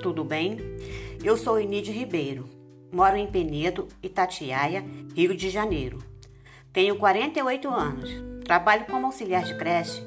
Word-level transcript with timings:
tudo 0.00 0.24
bem? 0.24 0.56
Eu 1.22 1.36
sou 1.36 1.60
Inide 1.60 1.92
Ribeiro, 1.92 2.48
moro 2.90 3.18
em 3.18 3.26
Penedo, 3.26 3.86
Itatiaia, 4.02 4.82
Rio 5.14 5.36
de 5.36 5.50
Janeiro. 5.50 5.98
Tenho 6.72 6.96
48 6.96 7.68
anos, 7.68 8.10
trabalho 8.46 8.86
como 8.86 9.04
auxiliar 9.04 9.44
de 9.44 9.58
creche 9.58 10.02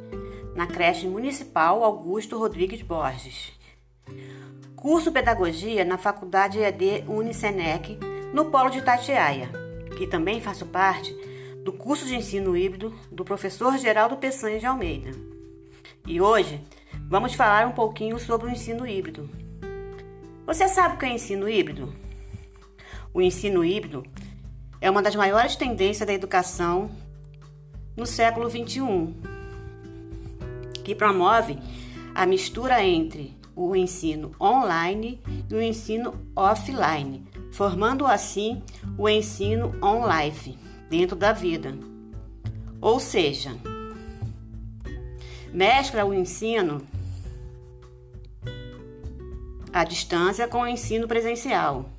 na 0.56 0.66
creche 0.66 1.08
municipal 1.08 1.84
Augusto 1.84 2.40
Rodrigues 2.40 2.82
Borges. 2.82 3.54
Curso 4.76 5.12
Pedagogia 5.12 5.86
na 5.86 6.00
Faculdade 6.00 6.58
EAD 6.58 7.04
Unicenec, 7.08 8.00
no 8.34 8.46
Polo 8.46 8.72
de 8.72 8.80
Itatiaia, 8.80 9.48
que 9.96 10.08
também 10.08 10.42
faço 10.42 10.66
parte 10.66 11.16
do 11.64 11.72
curso 11.72 12.08
de 12.08 12.16
ensino 12.16 12.58
híbrido 12.58 12.92
do 13.12 13.24
professor 13.24 13.78
Geraldo 13.78 14.18
Peçanha 14.18 14.58
de 14.60 14.66
Almeida. 14.66 15.12
E 16.08 16.20
hoje 16.20 16.60
vamos 17.14 17.36
falar 17.36 17.68
um 17.68 17.72
pouquinho 17.72 18.18
sobre 18.18 18.48
o 18.48 18.50
ensino 18.50 18.88
híbrido. 18.88 19.30
Você 20.48 20.68
sabe 20.68 20.96
o 20.96 20.98
que 20.98 21.06
é 21.06 21.14
ensino 21.14 21.48
híbrido? 21.48 21.94
O 23.14 23.22
ensino 23.22 23.64
híbrido 23.64 24.04
é 24.82 24.90
uma 24.90 25.00
das 25.00 25.16
maiores 25.16 25.56
tendências 25.56 26.08
da 26.08 26.12
educação 26.12 26.90
no 27.96 28.08
século 28.08 28.50
XXI, 28.50 29.14
que 30.84 30.96
promove 30.96 31.60
a 32.16 32.26
mistura 32.26 32.84
entre 32.84 33.38
o 33.56 33.76
ensino 33.76 34.32
online 34.42 35.22
e 35.52 35.54
o 35.54 35.62
ensino 35.62 36.16
offline, 36.36 37.24
formando 37.52 38.08
assim 38.08 38.64
o 38.98 39.08
ensino 39.08 39.76
on-life 39.84 40.58
dentro 40.90 41.16
da 41.16 41.32
vida. 41.32 41.78
Ou 42.82 43.00
seja, 43.00 43.56
mescla 45.54 46.04
o 46.06 46.12
ensino 46.12 46.82
à 49.74 49.84
distância 49.84 50.48
com 50.48 50.60
o 50.60 50.68
ensino 50.68 51.08
presencial, 51.08 51.90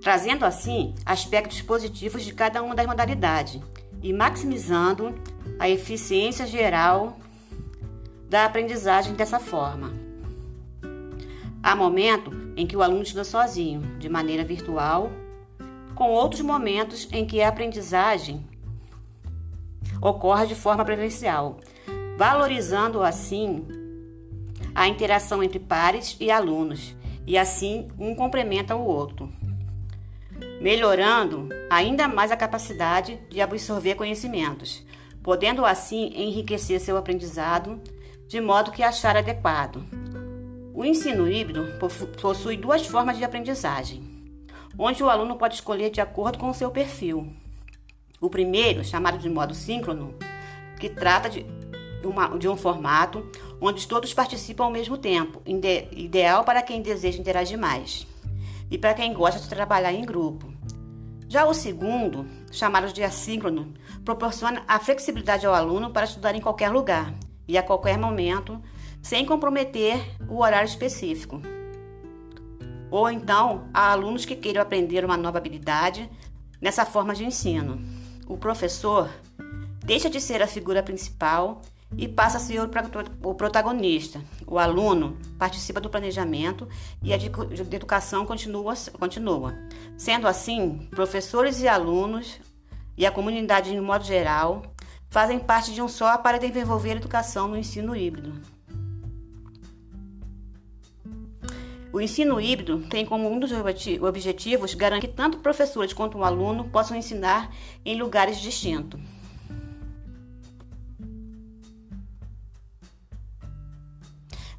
trazendo 0.00 0.44
assim 0.44 0.94
aspectos 1.04 1.60
positivos 1.60 2.24
de 2.24 2.32
cada 2.32 2.62
uma 2.62 2.74
das 2.74 2.86
modalidades 2.86 3.60
e 4.02 4.12
maximizando 4.12 5.14
a 5.58 5.68
eficiência 5.68 6.46
geral 6.46 7.18
da 8.28 8.46
aprendizagem 8.46 9.14
dessa 9.14 9.38
forma. 9.38 9.92
Há 11.62 11.76
momento 11.76 12.32
em 12.56 12.66
que 12.66 12.76
o 12.76 12.82
aluno 12.82 13.02
estuda 13.02 13.22
sozinho, 13.22 13.82
de 13.98 14.08
maneira 14.08 14.42
virtual 14.42 15.12
com 15.94 16.10
outros 16.10 16.40
momentos 16.40 17.06
em 17.12 17.26
que 17.26 17.42
a 17.42 17.48
aprendizagem 17.48 18.44
ocorre 20.00 20.46
de 20.46 20.54
forma 20.54 20.84
presencial, 20.84 21.58
valorizando 22.16 23.02
assim 23.02 23.81
a 24.74 24.88
interação 24.88 25.42
entre 25.42 25.58
pares 25.58 26.16
e 26.20 26.30
alunos, 26.30 26.94
e 27.26 27.38
assim 27.38 27.88
um 27.98 28.14
complementa 28.14 28.74
o 28.74 28.84
outro, 28.84 29.32
melhorando 30.60 31.48
ainda 31.70 32.08
mais 32.08 32.30
a 32.30 32.36
capacidade 32.36 33.20
de 33.30 33.40
absorver 33.40 33.94
conhecimentos, 33.94 34.84
podendo 35.22 35.64
assim 35.64 36.12
enriquecer 36.14 36.80
seu 36.80 36.96
aprendizado 36.96 37.80
de 38.26 38.40
modo 38.40 38.72
que 38.72 38.82
achar 38.82 39.16
adequado. 39.16 39.84
O 40.74 40.84
ensino 40.84 41.28
híbrido 41.28 41.66
possui 42.20 42.56
duas 42.56 42.86
formas 42.86 43.18
de 43.18 43.24
aprendizagem 43.24 44.12
onde 44.78 45.02
o 45.02 45.10
aluno 45.10 45.36
pode 45.36 45.54
escolher 45.54 45.90
de 45.90 46.00
acordo 46.00 46.38
com 46.38 46.50
o 46.50 46.54
seu 46.54 46.70
perfil. 46.70 47.32
O 48.20 48.30
primeiro, 48.30 48.84
chamado 48.84 49.18
de 49.18 49.28
modo 49.28 49.54
síncrono, 49.54 50.14
que 50.78 50.88
trata 50.88 51.28
de, 51.28 51.44
uma, 52.06 52.36
de 52.38 52.48
um 52.48 52.56
formato 52.56 53.26
onde 53.60 53.86
todos 53.86 54.12
participam 54.14 54.64
ao 54.64 54.70
mesmo 54.70 54.96
tempo, 54.96 55.40
ide, 55.46 55.88
ideal 55.92 56.44
para 56.44 56.62
quem 56.62 56.82
deseja 56.82 57.18
interagir 57.18 57.58
mais 57.58 58.06
e 58.70 58.78
para 58.78 58.94
quem 58.94 59.12
gosta 59.12 59.40
de 59.40 59.48
trabalhar 59.48 59.92
em 59.92 60.04
grupo. 60.04 60.52
Já 61.28 61.46
o 61.46 61.54
segundo, 61.54 62.26
chamado 62.50 62.92
de 62.92 63.02
assíncrono, 63.02 63.72
proporciona 64.04 64.62
a 64.68 64.78
flexibilidade 64.78 65.46
ao 65.46 65.54
aluno 65.54 65.90
para 65.90 66.04
estudar 66.04 66.34
em 66.34 66.40
qualquer 66.40 66.70
lugar 66.70 67.14
e 67.48 67.56
a 67.56 67.62
qualquer 67.62 67.96
momento, 67.96 68.60
sem 69.00 69.24
comprometer 69.24 69.98
o 70.28 70.42
horário 70.42 70.68
específico. 70.68 71.40
Ou 72.90 73.10
então, 73.10 73.68
há 73.72 73.92
alunos 73.92 74.26
que 74.26 74.36
queiram 74.36 74.60
aprender 74.60 75.04
uma 75.04 75.16
nova 75.16 75.38
habilidade 75.38 76.10
nessa 76.60 76.84
forma 76.84 77.14
de 77.14 77.24
ensino. 77.24 77.80
O 78.26 78.36
professor 78.36 79.08
deixa 79.84 80.10
de 80.10 80.20
ser 80.20 80.42
a 80.42 80.46
figura 80.46 80.82
principal 80.82 81.62
e 81.96 82.08
passa 82.08 82.38
a 82.38 82.40
ser 82.40 82.60
o 82.60 83.34
protagonista. 83.34 84.20
O 84.46 84.58
aluno 84.58 85.18
participa 85.38 85.80
do 85.80 85.90
planejamento 85.90 86.68
e 87.02 87.12
a 87.12 87.16
educação 87.16 88.24
continua, 88.26 88.74
continua. 88.98 89.54
Sendo 89.96 90.26
assim, 90.26 90.88
professores 90.90 91.60
e 91.60 91.68
alunos 91.68 92.40
e 92.96 93.06
a 93.06 93.10
comunidade, 93.10 93.70
de 93.70 93.80
modo 93.80 94.04
geral, 94.04 94.62
fazem 95.08 95.38
parte 95.38 95.72
de 95.72 95.82
um 95.82 95.88
só 95.88 96.16
para 96.18 96.38
desenvolver 96.38 96.92
a 96.92 96.96
educação 96.96 97.48
no 97.48 97.56
ensino 97.56 97.94
híbrido. 97.94 98.32
O 101.92 102.00
ensino 102.00 102.40
híbrido 102.40 102.78
tem 102.88 103.04
como 103.04 103.30
um 103.30 103.38
dos 103.38 103.52
objetivos 103.52 104.72
garantir 104.72 105.08
que 105.08 105.12
tanto 105.12 105.40
professores 105.40 105.92
quanto 105.92 106.16
o 106.16 106.24
aluno 106.24 106.64
possam 106.70 106.96
ensinar 106.96 107.54
em 107.84 108.00
lugares 108.00 108.40
distintos. 108.40 108.98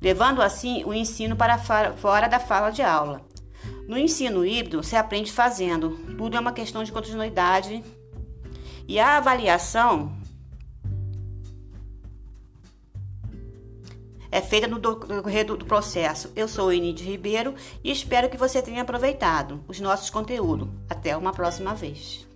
Levando 0.04 0.42
assim 0.42 0.84
o 0.84 0.94
ensino 0.94 1.34
para 1.34 1.58
fora 1.58 2.28
da 2.28 2.38
fala 2.38 2.72
de 2.72 2.82
aula. 2.82 3.22
No 3.88 3.98
ensino 3.98 4.46
híbrido, 4.46 4.84
se 4.84 4.98
aprende 4.98 5.32
fazendo, 5.32 5.92
tudo 6.18 6.36
é 6.36 6.40
uma 6.42 6.52
questão 6.52 6.84
de 6.84 6.92
continuidade 6.92 7.82
e 8.86 9.00
a 9.00 9.16
avaliação 9.16 10.14
é 14.30 14.42
feita 14.42 14.68
no 14.68 14.78
decorrer 14.78 15.46
do, 15.46 15.58
processo. 15.64 16.30
Eu 16.36 16.50
sou 16.50 16.74
Enide 16.74 17.06
Ribeiro 17.06 17.56
e 17.82 17.90
espero 17.90 18.30
que 18.30 18.36
você 18.36 18.62
tenha 18.62 18.82
aproveitado 18.82 19.64
os 19.70 19.80
nossos 19.80 20.10
conteúdos. 20.10 20.68
Até 20.90 21.16
uma 21.16 21.32
próxima 21.32 21.74
vez. 21.74 22.28